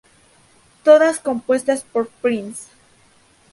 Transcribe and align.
Todas 0.83 1.19
compuestas 1.19 1.83
por 1.83 2.07
Prince. 2.07 2.71